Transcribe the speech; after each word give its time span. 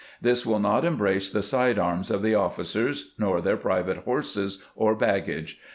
This 0.19 0.47
will 0.47 0.57
not 0.57 0.83
embrace 0.83 1.29
the 1.29 1.43
side 1.43 1.77
arms 1.77 2.09
of 2.09 2.23
the 2.23 2.33
officers, 2.33 3.13
nor 3.19 3.39
their 3.39 3.55
private 3.55 3.97
horses 3.97 4.57
or 4.75 4.95
baggage. 4.95 5.59